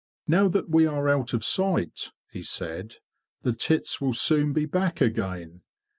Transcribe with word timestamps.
"* 0.13 0.27
Now 0.27 0.47
that 0.47 0.67
we 0.67 0.87
are 0.87 1.07
out 1.07 1.31
of 1.31 1.43
sight,'' 1.45 2.09
he 2.31 2.41
said,'' 2.41 2.95
the 3.43 3.53
tits 3.53 4.01
will 4.01 4.13
soon 4.13 4.51
be 4.51 4.65
back 4.65 4.99
again. 4.99 5.61